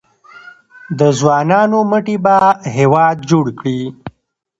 د 0.99 1.01
ځوانانو 1.19 1.79
مټې 1.89 2.15
به 2.25 2.35
هیواد 2.77 3.17
جوړ 3.29 3.45
کړي؟ 3.59 3.81